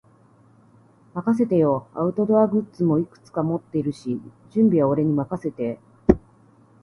[1.13, 1.85] 任せてよ。
[1.93, 5.79] アウトドアグッズもいくつか持ってるし、準備は俺に任せて。